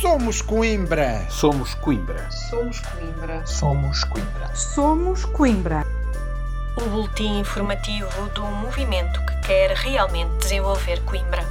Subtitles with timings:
[0.00, 1.26] Somos Coimbra.
[1.28, 2.30] Somos Coimbra.
[2.30, 3.46] Somos Coimbra.
[3.46, 4.56] Somos Coimbra.
[4.56, 5.86] Somos Coimbra.
[6.80, 11.44] O boletim informativo do movimento que quer realmente desenvolver Coimbra.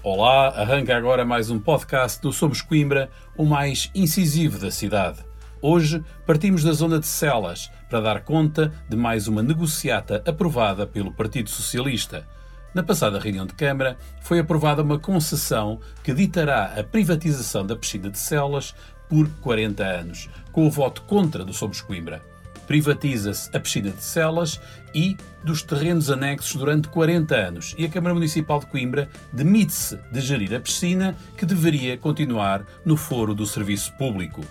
[0.00, 5.24] Olá, arranca agora mais um podcast do Somos Coimbra, o mais incisivo da cidade.
[5.60, 11.12] Hoje partimos da zona de Celas para dar conta de mais uma negociata aprovada pelo
[11.12, 12.24] Partido Socialista.
[12.72, 18.08] Na passada reunião de Câmara, foi aprovada uma concessão que ditará a privatização da piscina
[18.08, 18.74] de Celas
[19.08, 22.22] por 40 anos, com o voto contra do Somos Coimbra.
[22.68, 24.60] Privatiza-se a piscina de Celas
[24.94, 30.20] e dos terrenos anexos durante 40 anos e a Câmara Municipal de Coimbra demite-se de
[30.20, 34.44] gerir a piscina que deveria continuar no foro do serviço público.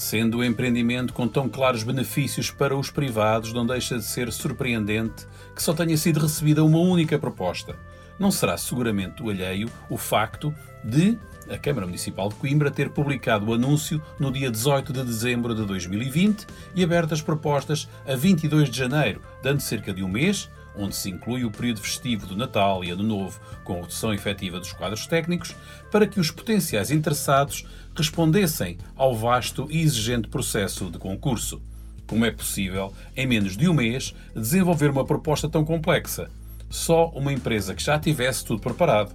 [0.00, 5.26] Sendo o empreendimento com tão claros benefícios para os privados, não deixa de ser surpreendente
[5.54, 7.76] que só tenha sido recebida uma única proposta.
[8.18, 11.18] Não será seguramente o alheio o facto de
[11.50, 15.66] a Câmara Municipal de Coimbra ter publicado o anúncio no dia 18 de dezembro de
[15.66, 20.94] 2020 e aberto as propostas a 22 de janeiro, dando cerca de um mês onde
[20.94, 25.06] se inclui o período festivo do Natal e Ano Novo, com redução efetiva dos quadros
[25.06, 25.54] técnicos,
[25.90, 31.60] para que os potenciais interessados respondessem ao vasto e exigente processo de concurso.
[32.06, 36.30] Como é possível, em menos de um mês, desenvolver uma proposta tão complexa?
[36.68, 39.14] Só uma empresa que já tivesse tudo preparado.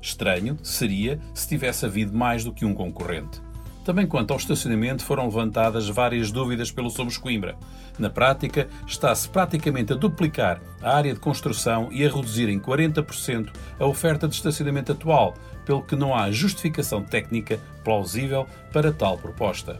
[0.00, 3.45] Estranho seria se tivesse havido mais do que um concorrente.
[3.86, 7.56] Também quanto ao estacionamento foram levantadas várias dúvidas pelo Somos Coimbra.
[8.00, 13.48] Na prática, está-se praticamente a duplicar a área de construção e a reduzir em 40%
[13.78, 19.78] a oferta de estacionamento atual, pelo que não há justificação técnica plausível para tal proposta.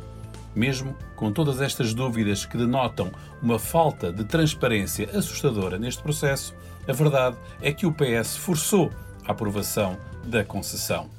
[0.55, 3.11] Mesmo com todas estas dúvidas que denotam
[3.43, 6.55] uma falta de transparência assustadora neste processo,
[6.87, 8.93] a verdade é que o PS forçou
[9.27, 11.16] a aprovação da concessão.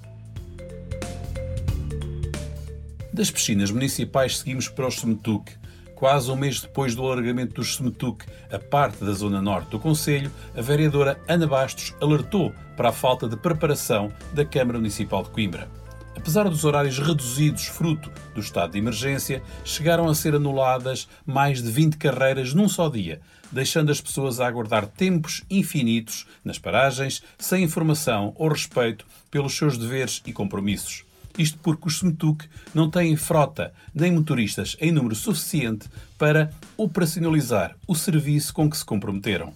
[3.18, 5.52] Das piscinas municipais seguimos para os Semetuc.
[5.96, 10.32] Quase um mês depois do alargamento dos Semetuc a parte da zona norte do Conselho,
[10.56, 15.68] a vereadora Ana Bastos alertou para a falta de preparação da Câmara Municipal de Coimbra.
[16.16, 21.72] Apesar dos horários reduzidos fruto do estado de emergência, chegaram a ser anuladas mais de
[21.72, 23.20] 20 carreiras num só dia,
[23.52, 29.76] deixando as pessoas a aguardar tempos infinitos nas paragens, sem informação ou respeito pelos seus
[29.76, 31.07] deveres e compromissos.
[31.38, 35.88] Isto porque os Semetuc não têm frota nem motoristas em número suficiente
[36.18, 39.54] para operacionalizar o serviço com que se comprometeram.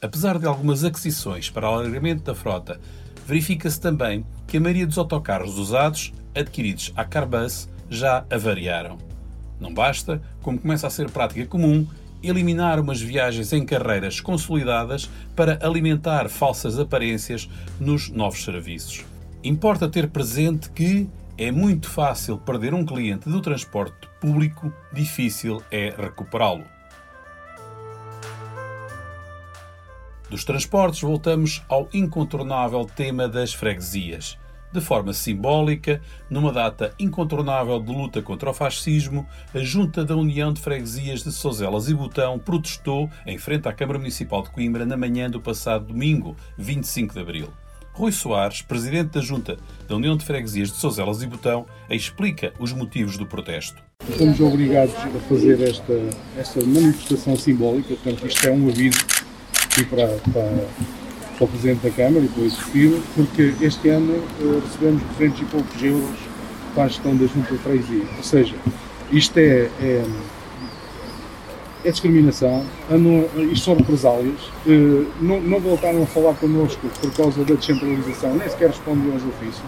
[0.00, 2.78] Apesar de algumas aquisições para alargamento da frota,
[3.26, 8.98] verifica-se também que a maioria dos autocarros usados, adquiridos à Carbus, já avariaram.
[9.58, 11.86] Não basta, como começa a ser prática comum,
[12.22, 17.48] eliminar umas viagens em carreiras consolidadas para alimentar falsas aparências
[17.80, 19.04] nos novos serviços.
[19.42, 25.94] Importa ter presente que é muito fácil perder um cliente do transporte público, difícil é
[25.96, 26.64] recuperá-lo.
[30.28, 34.38] Dos transportes, voltamos ao incontornável tema das freguesias.
[34.72, 36.00] De forma simbólica,
[36.30, 41.30] numa data incontornável de luta contra o fascismo, a Junta da União de Freguesias de
[41.30, 45.88] Sozelas e Botão protestou em frente à Câmara Municipal de Coimbra na manhã do passado
[45.88, 47.52] domingo, 25 de abril.
[47.94, 52.72] Rui Soares, presidente da Junta da União de Freguesias de Sozelas e Botão, explica os
[52.72, 53.82] motivos do protesto.
[54.08, 55.92] Estamos obrigados a fazer esta,
[56.38, 58.98] esta manifestação simbólica, portanto, isto é um aviso
[59.66, 60.68] aqui para, para,
[61.36, 65.40] para o Presidente da Câmara e para o Executivo, porque este ano uh, recebemos 200
[65.40, 66.18] e poucos euros
[66.74, 68.04] para a gestão da Junta de Freguesia.
[68.16, 68.54] Ou seja,
[69.12, 70.04] isto é, é
[71.84, 72.64] é discriminação,
[73.50, 78.48] isto são represálias, eh, não, não, voltaram a falar connosco por causa da descentralização, nem
[78.48, 79.64] sequer respondiam aos ofícios.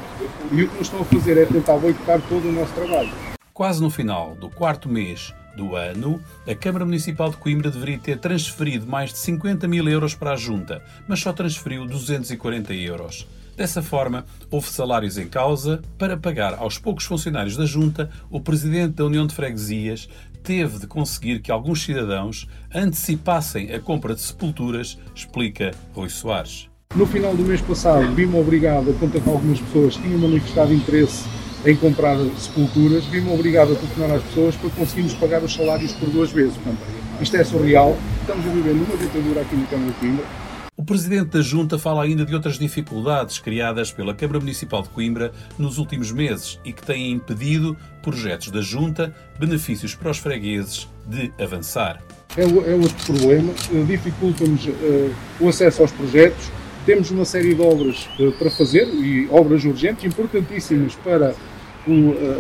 [0.53, 3.11] E o que nos estão a fazer é tentar boicotar todo o nosso trabalho.
[3.53, 8.19] Quase no final do quarto mês do ano, a Câmara Municipal de Coimbra deveria ter
[8.19, 13.27] transferido mais de 50 mil euros para a Junta, mas só transferiu 240 euros.
[13.57, 18.11] Dessa forma, houve salários em causa para pagar aos poucos funcionários da Junta.
[18.29, 20.09] O presidente da União de Freguesias
[20.45, 26.69] teve de conseguir que alguns cidadãos antecipassem a compra de sepulturas, explica Rui Soares.
[26.95, 31.25] No final do mês passado, vi-me obrigado a contactar algumas pessoas que tinham manifestado interesse
[31.65, 36.11] em comprar sepulturas, vi-me obrigado a telefonar às pessoas para conseguirmos pagar os salários por
[36.11, 36.55] duas vezes.
[36.57, 36.79] Portanto,
[37.23, 37.97] isto é surreal.
[38.21, 40.44] Estamos a viver numa ditadura aqui no Câmara de.
[40.77, 45.31] O Presidente da Junta fala ainda de outras dificuldades criadas pela Câmara Municipal de Coimbra
[45.57, 51.33] nos últimos meses e que têm impedido projetos da Junta, benefícios para os fregueses, de
[51.41, 52.03] avançar.
[52.37, 53.53] É, é outro problema,
[53.87, 56.51] dificulta-nos uh, o acesso aos projetos,
[56.85, 61.35] Temos uma série de obras uh, para fazer e obras urgentes, importantíssimas para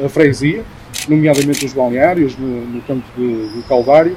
[0.05, 0.65] a freguesia,
[1.09, 4.17] nomeadamente os balneários no, no campo do Calvário,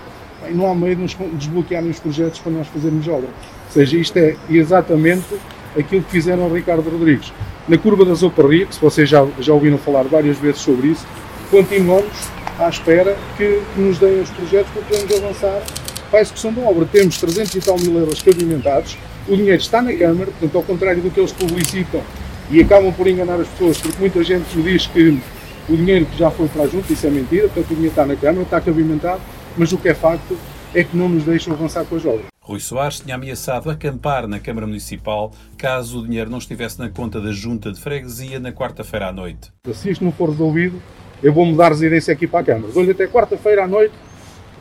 [0.49, 3.27] e não há meio de nos desbloquearem os projetos para nós fazermos obra.
[3.27, 5.25] Ou seja, isto é exatamente
[5.77, 7.33] aquilo que fizeram ao Ricardo Rodrigues.
[7.67, 11.05] Na curva da Zoparria, que se vocês já, já ouviram falar várias vezes sobre isso,
[11.51, 12.29] continuamos
[12.59, 15.61] à espera que, que nos deem os projetos para podermos avançar
[16.09, 16.85] para a execução da obra.
[16.85, 18.97] Temos 300 e tal mil euros pavimentados,
[19.27, 22.01] o dinheiro está na Câmara, portanto, ao contrário do que eles publicitam
[22.49, 25.19] e acabam por enganar as pessoas, porque muita gente diz que
[25.67, 28.05] o dinheiro que já foi para a Junta, isso é mentira, portanto, o dinheiro está
[28.05, 29.19] na Câmara, está pavimentado,
[29.57, 30.37] mas o que é facto
[30.73, 32.25] é que não nos deixam avançar com as obras.
[32.39, 37.19] Rui Soares tinha ameaçado acampar na Câmara Municipal caso o dinheiro não estivesse na conta
[37.19, 39.51] da Junta de Freguesia na quarta-feira à noite.
[39.73, 40.81] Se isto não for resolvido,
[41.21, 42.71] eu vou mudar residência aqui para a Câmara.
[42.71, 43.93] Dou-lhe até quarta-feira à noite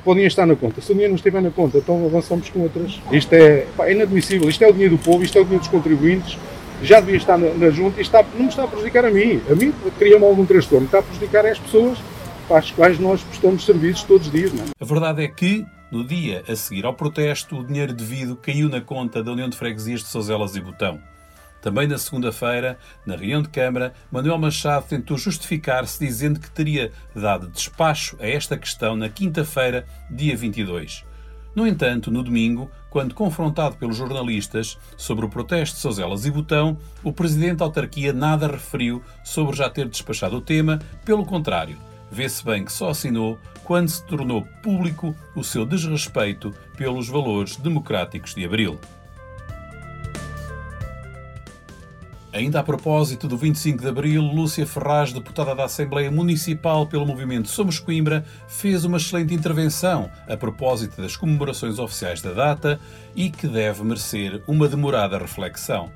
[0.06, 0.80] podem estar na conta.
[0.80, 3.00] Se o dinheiro não estiver na conta, então avançamos com outras.
[3.10, 4.48] Isto é, pá, é inadmissível.
[4.48, 6.38] Isto é o dinheiro do povo, isto é o dinheiro dos contribuintes.
[6.80, 9.42] Já devia estar na, na junta e está, não me está a prejudicar a mim.
[9.50, 10.86] A mim cria-me algum transtorno.
[10.86, 11.98] Está a prejudicar as pessoas
[12.46, 14.52] para as quais nós prestamos serviços todos os dias.
[14.52, 14.64] É?
[14.80, 18.80] A verdade é que, no dia a seguir ao protesto, o dinheiro devido caiu na
[18.80, 21.00] conta da União de Freguesias de Sozelas e Botão.
[21.60, 27.48] Também na segunda-feira, na reunião de Câmara, Manuel Machado tentou justificar-se dizendo que teria dado
[27.48, 31.04] despacho a esta questão na quinta-feira, dia 22.
[31.56, 36.76] No entanto, no domingo, quando confrontado pelos jornalistas sobre o protesto de Sozelas e Botão,
[37.02, 41.78] o presidente da autarquia nada referiu sobre já ter despachado o tema, pelo contrário,
[42.16, 48.34] vê-se bem que só assinou quando se tornou público o seu desrespeito pelos valores democráticos
[48.34, 48.80] de Abril.
[52.32, 57.48] Ainda a propósito do 25 de Abril, Lúcia Ferraz, deputada da Assembleia Municipal pelo movimento
[57.48, 62.80] Somos Coimbra, fez uma excelente intervenção a propósito das comemorações oficiais da data
[63.14, 65.92] e que deve merecer uma demorada reflexão,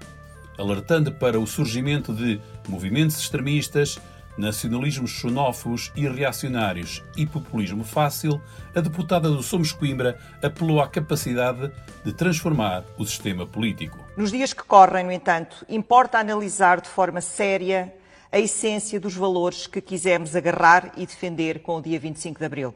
[0.58, 2.38] alertando para o surgimento de
[2.68, 3.98] movimentos extremistas,
[4.36, 8.40] nacionalismos xenófobos e reacionários e populismo fácil,
[8.74, 11.70] a deputada do Somos Coimbra apelou à capacidade
[12.04, 13.98] de transformar o sistema político.
[14.16, 17.94] Nos dias que correm, no entanto, importa analisar de forma séria
[18.32, 22.74] a essência dos valores que quisemos agarrar e defender com o dia 25 de abril.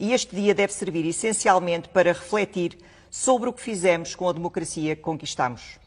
[0.00, 2.78] E este dia deve servir essencialmente para refletir
[3.10, 5.78] sobre o que fizemos com a democracia que conquistamos.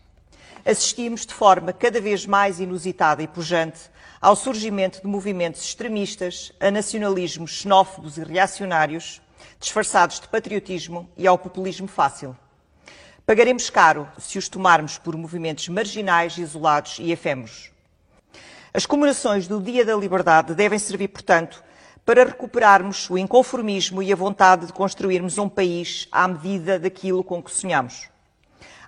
[0.65, 3.79] Assistimos de forma cada vez mais inusitada e pujante
[4.21, 9.21] ao surgimento de movimentos extremistas, a nacionalismos xenófobos e reacionários,
[9.59, 12.35] disfarçados de patriotismo e ao populismo fácil.
[13.25, 17.71] Pagaremos caro se os tomarmos por movimentos marginais, isolados e efêmeros.
[18.73, 21.63] As comemorações do Dia da Liberdade devem servir, portanto,
[22.05, 27.41] para recuperarmos o inconformismo e a vontade de construirmos um país à medida daquilo com
[27.41, 28.09] que sonhamos.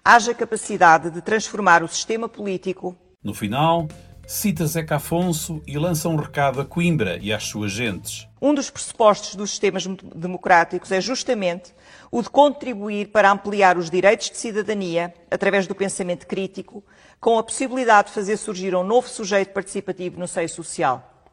[0.03, 2.97] Haja capacidade de transformar o sistema político.
[3.23, 3.87] No final,
[4.25, 8.27] cita Zeca Afonso e lança um recado a Coimbra e às suas gentes.
[8.41, 11.71] Um dos pressupostos dos sistemas democráticos é justamente
[12.09, 16.83] o de contribuir para ampliar os direitos de cidadania através do pensamento crítico,
[17.19, 21.27] com a possibilidade de fazer surgir um novo sujeito participativo no seio social.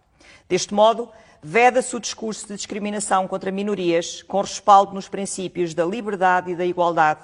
[0.47, 1.09] Deste modo,
[1.43, 6.67] veda-se o discurso de discriminação contra minorias, com respaldo nos princípios da liberdade e da
[6.67, 7.23] igualdade,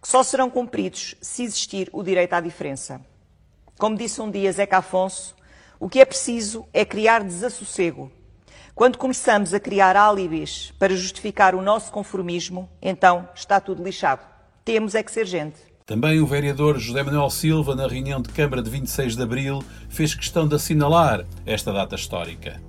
[0.00, 3.00] que só serão cumpridos se existir o direito à diferença.
[3.78, 5.34] Como disse um dia Zeca Afonso,
[5.78, 8.10] o que é preciso é criar desassossego.
[8.74, 14.24] Quando começamos a criar álibis para justificar o nosso conformismo, então está tudo lixado.
[14.64, 15.56] Temos é que ser gente.
[15.84, 20.14] Também o vereador José Manuel Silva, na reunião de Câmara de 26 de Abril, fez
[20.14, 22.60] questão de assinalar esta data histórica.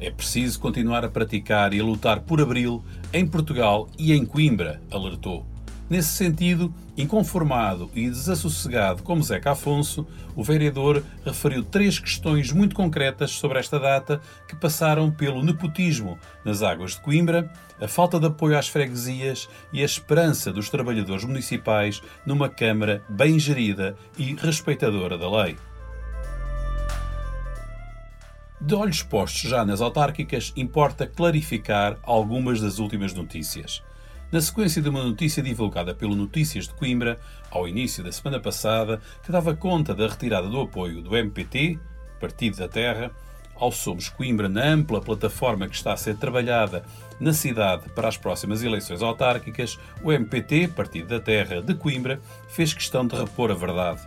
[0.00, 4.80] É preciso continuar a praticar e a lutar por Abril em Portugal e em Coimbra,
[4.90, 5.51] alertou.
[5.92, 13.32] Nesse sentido, inconformado e desassossegado como Zeca Afonso, o vereador referiu três questões muito concretas
[13.32, 14.18] sobre esta data
[14.48, 19.82] que passaram pelo nepotismo nas águas de Coimbra, a falta de apoio às freguesias e
[19.82, 25.58] a esperança dos trabalhadores municipais numa Câmara bem gerida e respeitadora da lei.
[28.58, 33.82] De olhos postos já nas autárquicas, importa clarificar algumas das últimas notícias
[34.32, 37.20] na sequência de uma notícia divulgada pelo Notícias de Coimbra,
[37.50, 41.78] ao início da semana passada, que dava conta da retirada do apoio do MPT,
[42.18, 43.10] Partido da Terra,
[43.54, 46.82] ao Somos Coimbra na ampla plataforma que está a ser trabalhada
[47.20, 52.72] na cidade para as próximas eleições autárquicas, o MPT, Partido da Terra de Coimbra, fez
[52.72, 54.00] questão de repor a verdade.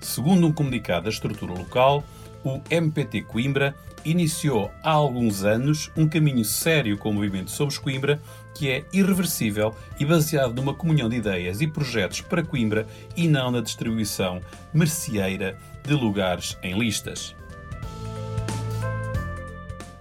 [0.00, 2.02] Segundo um comunicado da estrutura local,
[2.44, 3.74] o MPT Coimbra
[4.04, 8.20] iniciou há alguns anos um caminho sério com o movimento Somos Coimbra,
[8.54, 13.50] que é irreversível e baseado numa comunhão de ideias e projetos para Coimbra e não
[13.50, 14.40] na distribuição
[14.72, 17.34] merceeira de lugares em listas.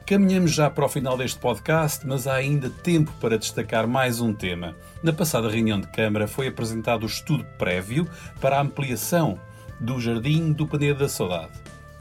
[0.06, 4.32] Caminhamos já para o final deste podcast, mas há ainda tempo para destacar mais um
[4.32, 4.75] tema.
[5.01, 8.08] Na passada reunião de Câmara foi apresentado o estudo prévio
[8.39, 9.39] para a ampliação
[9.80, 11.54] do Jardim do Paneiro da Saudade.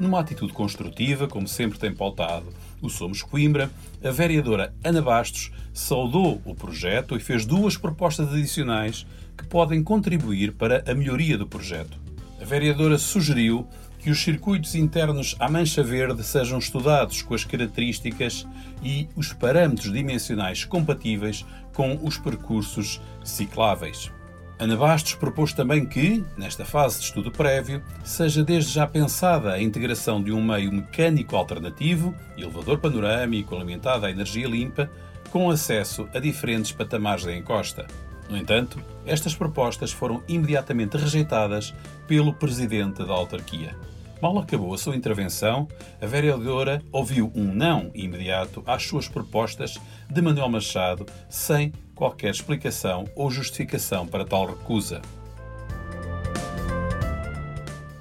[0.04, 3.70] Numa atitude construtiva, como sempre tem pautado o Somos Coimbra,
[4.04, 10.52] a vereadora Ana Bastos saudou o projeto e fez duas propostas adicionais que podem contribuir
[10.52, 11.99] para a melhoria do projeto.
[12.38, 13.66] A vereadora sugeriu
[13.99, 18.46] que os circuitos internos à mancha verde sejam estudados com as características
[18.82, 24.12] e os parâmetros dimensionais compatíveis com os percursos cicláveis.
[24.58, 29.61] Ana Bastos propôs também que, nesta fase de estudo prévio, seja desde já pensada a
[29.61, 34.88] integração de um meio mecânico alternativo, elevador panorâmico alimentado à energia limpa,
[35.30, 37.87] com acesso a diferentes patamares da encosta.
[38.30, 41.75] No entanto, estas propostas foram imediatamente rejeitadas
[42.06, 43.75] pelo presidente da autarquia.
[44.21, 45.68] Mal acabou a sua intervenção,
[46.00, 49.78] a vereadora ouviu um não imediato às suas propostas
[50.09, 55.02] de Manuel Machado, sem qualquer explicação ou justificação para tal recusa.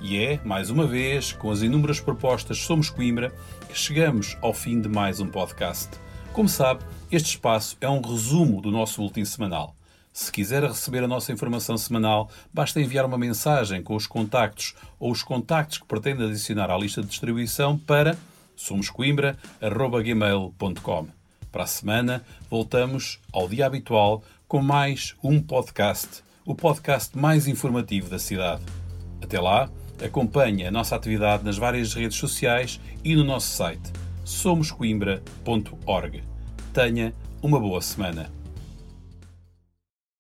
[0.02, 3.34] E é, mais uma vez, com as inúmeras propostas Somos Coimbra,
[3.70, 5.90] que chegamos ao fim de mais um podcast.
[6.34, 9.76] Como sabe, este espaço é um resumo do nosso último semanal.
[10.14, 15.12] Se quiser receber a nossa informação semanal, basta enviar uma mensagem com os contactos ou
[15.12, 18.16] os contactos que pretende adicionar à lista de distribuição para
[18.56, 21.08] somoscoimbra.gmail.com.
[21.52, 28.08] Para a semana, voltamos ao dia habitual com mais um podcast, o podcast mais informativo
[28.08, 28.62] da cidade.
[29.20, 29.68] Até lá,
[30.04, 33.92] acompanhe a nossa atividade nas várias redes sociais e no nosso site
[34.24, 36.24] somoscoimbra.org.
[36.72, 38.43] Tenha uma boa semana.